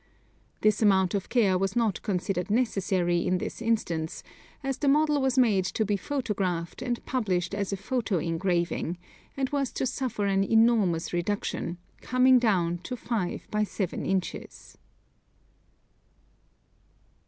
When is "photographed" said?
5.95-6.81